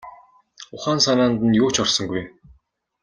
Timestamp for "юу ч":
1.63-1.77